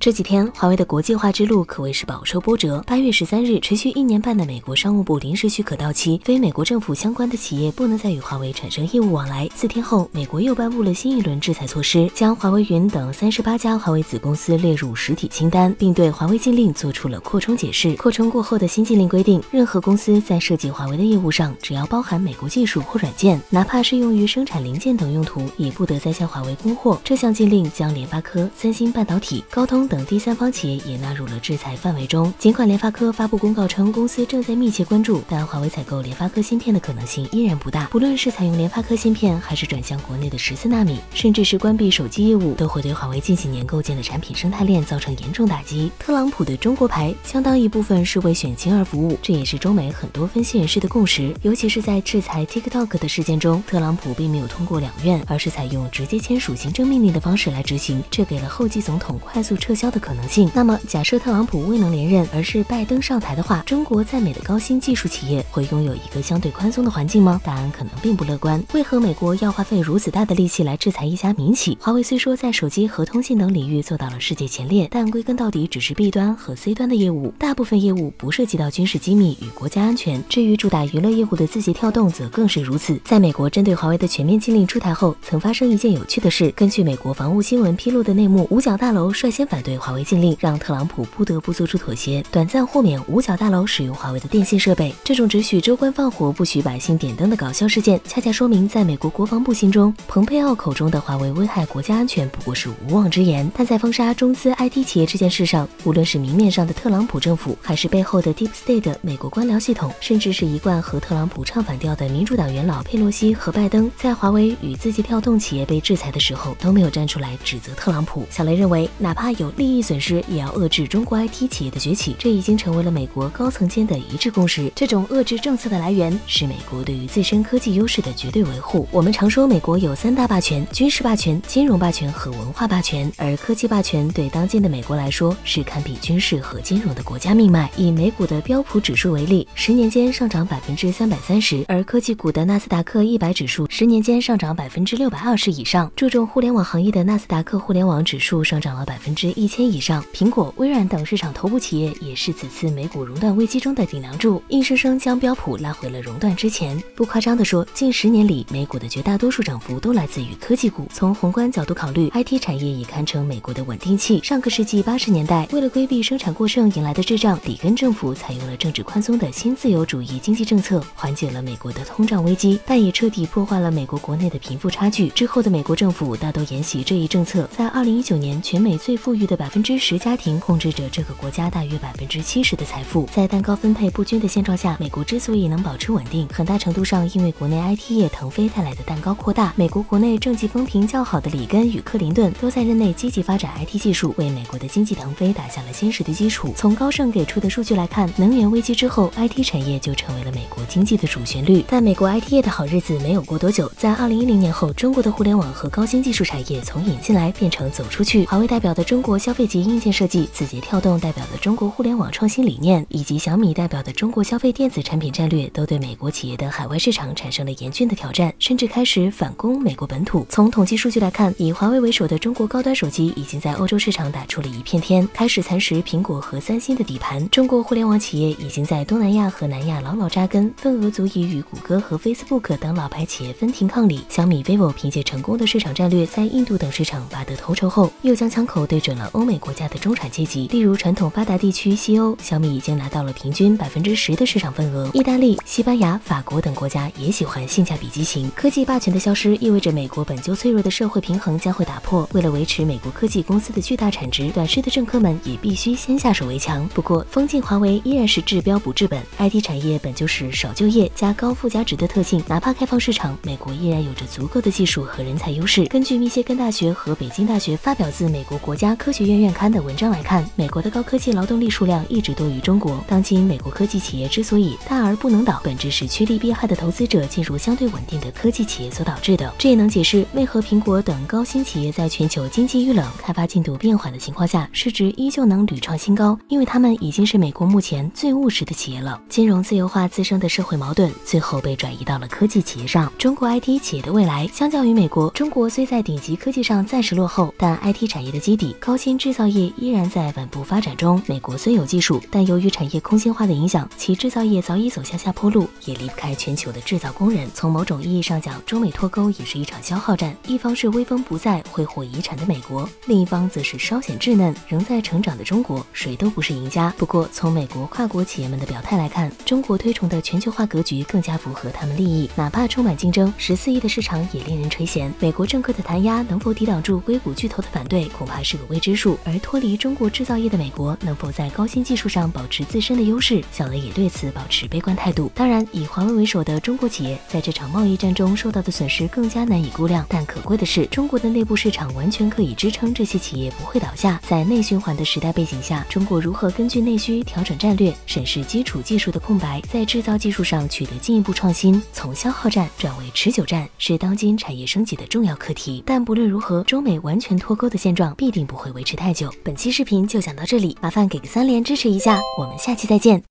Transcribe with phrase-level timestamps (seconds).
[0.00, 2.80] 这几天，华为的国际化之路可谓是饱受波折。
[2.86, 9.48] 八月十三日，持续一年半的美国商务部临时许可到期，非美国政府相关的企业不能再与华为产生业务往来。
[9.56, 17.96] 四天后，美国又颁布了新一轮制裁措施，将华为云等三十八家华为子公司列入实体清单，并对华为禁令做出了扩充解释。
[17.96, 27.00] 扩充过后的新禁令规定，任何公司在涉及华为的业务上，只要包含美国技术或软件，哪怕是用于生产零件等用途，也不得再向华为供货。
[27.02, 29.87] 这项禁令将联发科、三星半导体、高通。
[29.88, 32.32] 等第三方企业也纳入了制裁范围中。
[32.38, 37.86] 尽管联发科发布公告称公司正在密切关注，但华为采购联发科芯片的可能性依然不大。
[37.86, 45.90] 不论是采用联发科芯片，还是转向国内的十四纳米，甚至是关闭手机业务，都会对华为近几年构建的产品生态链造成严重打击。
[45.98, 51.34] 特朗普的中国牌相当一部分是为选情而服务，这也是中美很多分析人士的共识。
[51.40, 59.77] 尤其是在制裁 TikTok 的事件中，特朗普并没有通过两院，而是采用直接签署行政命令的方式来执行，这给了后继总统快速撤。
[59.78, 60.50] 销的可能性。
[60.52, 67.40] 那么，假设特朗普未能连任，而是拜登上台的话，中国在美的高新技术企业会拥有一个相对宽松的环境吗？
[67.44, 68.60] 答案可能并不乐观。
[68.74, 71.78] 为何美国要花费如此大的力气来制裁一家民企？
[71.80, 80.22] 华为虽说在手机和通信等领域做到了世界前列，但归根到底只是 B 端和 C 端的业务，大部分业务不涉及到军事机密与国家安全。
[80.28, 82.98] 至于主打娱乐业务的字节跳动，则更是如此。
[83.04, 86.50] 在美国针对华为的全面禁令出台后，曾发生一件有趣的事。
[86.56, 89.67] 根据美国防务新闻披露的内幕，五角大楼率先反对。
[89.68, 94.94] 对华为禁令，让特朗普不得不做出妥协，短暂豁免五角大楼使用华为的电信设备。
[95.04, 103.46] 这种只许州官放火，不许百姓点灯的搞笑事件，恰恰说明，在美国国防部心中，蓬佩奥口中的华为危害国家安全不过是无妄之言。
[103.54, 118.26] 但在封杀中资 IT 企业这件事上，无论是明面上的特朗普政府，还是背后的 Deep State 美国官僚系统，甚至是一贯和特朗普唱反调的民主党元老佩洛西和拜登，在华为与字节跳动企业被制裁的时候，都没有站出来指责特朗普。
[118.30, 119.52] 小雷认为，哪怕有。
[119.58, 124.70] 利益损失也要遏制中国 IT 企业的崛起，这已经成为了美国高层间的一致共识。
[124.72, 128.86] 这种遏制政策的来源是美国对于自身科技优势的绝对维护。
[128.92, 137.68] 我们常说美国有三大霸权：军事霸权、金融霸权和文化霸权，而科技霸权对当今的美国来说是堪比军事和金融的国家命脉。
[137.76, 145.90] 以美股的标普指数为例，十年间上涨百分之三百三十，而科技股的纳斯达克一百指数十年间上涨百分之六百二十以上。
[145.96, 149.47] 注重互联网行业的纳斯达克互联网指数上涨了百分之一。
[149.48, 156.80] 千以上，苹果、微软等市场头部企业也是此次美股熔断危机中的顶梁柱，硬生生将标普拉回了熔断之前。
[156.94, 160.86] 不夸张地说，近十年里，美股的绝大多数涨幅都来自于科技股。
[160.92, 164.20] 从宏观角度考虑，IT 产业已堪称美国的稳定器。
[164.22, 175.08] 上个世纪八十年代，为了规避生产过剩引来的滞胀，里根政府采用了政治宽松的新自由主义经济政策，缓解了美国的通胀危机，但也彻底破坏了美国国内的贫富差距。
[175.08, 179.37] 之后的美国政府大都沿袭这一政策，在二零一九年，全美最富裕的。
[179.38, 189.52] 百分之十家庭控制着这个国家大约百分之七十的财富，在蛋糕分配不均的现状下，美国之所以能保持稳定，很大程度上因为国内 IT 业腾飞带来的蛋糕扩大。
[189.54, 196.52] 美国国内政绩风评较好的里根与克林顿都在任内积极发展 IT 技术，为美国的经济腾飞打下了坚实的基础。
[196.56, 201.64] 从高盛给出的数据来看，能源危机之后，IT 产业就成为了美国经济的主旋律。
[201.68, 208.26] 但美国 IT 业的好日子没有过多久，在二零一零年后，中国的互联网和高新技术产业从引进来变成走出去。
[208.26, 209.16] 华为代表的中国。
[209.28, 220.24] 消费级硬件设计，字节跳动代表的中国互联网创新理念，以及小米代表的中国消费电子产品战略，都对美国企业的海外市场产生了严峻的挑战，甚至开始反攻美国本土。
[220.30, 227.28] 从统计数据来看，以华为为首的中国高端手机已经在欧洲市场打出了一片天，开始蚕食苹果和三星的底盘。
[227.28, 234.00] 中国互联网企业已经在东南亚和南亚牢牢扎根，份额足以与谷歌和 Facebook 等老牌企业分庭抗礼。
[234.08, 239.10] 小米、vivo 凭借成功的市场战略，在印度等市场拔得头筹后，又将枪口对准了。
[239.18, 244.88] 欧美国家的中产阶级，例如传统发达地区西欧，小米已经拿到了平均百分之十的市场份额。
[244.94, 248.30] 意大利、西班牙、法国等国家也喜欢性价比机型。
[248.36, 252.08] 科技霸权的消失，意味着美国本就脆弱的社会平衡将会打破。
[252.12, 256.64] 为了维持美国科技公司的巨大产值，短视的政客们也必须先下手为强。
[256.68, 259.02] 不过，封禁华为依然是治标不治本。
[259.18, 265.64] IT 产业本就是少就业加高附加值的特性，哪怕开放市场，美国依然有着足够的技术和人才优势。
[265.64, 269.07] 根据密歇根大学和北京大学发表自美国国家科学。
[269.08, 272.84] 院院刊的文章来看，美国的高科技劳动力数量一直多于中国。
[272.86, 279.32] 当今美国科技企业之所以大而不能倒，本质是趋利避害的投资者进入相对稳定的科技企业所导致的。
[279.38, 289.00] 这也能解释为何苹果等高新企业在全球经济遇冷、开发进度变缓的情况下，市值依旧能屡创新高，因为他们已经是美国目前最务实的企业了。
[289.08, 292.92] 金融自由化滋生的社会矛盾，最后被转移到了科技企业上。
[292.98, 298.87] 中国 IT 企业的未来，相较于美国，中国虽在顶级科技上暂时落后，但 IT 产业的基底高新。
[298.88, 300.98] 芯制造业依然在稳步发展中。
[301.04, 307.28] 美国虽有技术，但由于产业空心化的影响，其制造业早已走向下坡路，也离不开全球的制造工人。
[307.34, 310.16] 从某种意义上讲，中美脱钩也是一场消耗战。
[310.26, 316.72] 一方是威风不再、挥霍遗产的美国，另一方则是稍显稚嫩、仍在成长的中国，谁都不是赢家。
[316.78, 322.08] 不过，从美国跨国企业们的表态来看，中国推崇的全球化格局更加符合他们利益。
[322.16, 324.90] 哪怕充满竞争，十四亿的市场也令人垂涎。
[324.98, 328.96] 美国政客的弹压能否抵挡住硅谷巨头的反对，恐怕是个未知数。
[329.04, 335.10] 而脱离中国制造业的美国，能否在高新技术上保持自身的优势，小雷也对此保持悲观态度。
[335.14, 339.84] 当然，以华为为首的中国企业在这场贸易战中受到的损失更加难以估量。
[339.88, 344.00] 但可贵的是，中国的内部市场完全可以支撑这些企业不会倒下。
[344.06, 355.62] 在内循环的时代背景下，中国如何根据内需调整战略，审视基础技术的空白，在制造技术上取得进一步创新，从消耗战转为持久战，是当今产业升级的重要课题。
[355.66, 359.10] 但不论如何，中美完全脱钩的现状必定不会维持持太久。
[359.24, 363.02] 本期视频就讲到这里，麻烦给个三连支持一下，我们下期再见。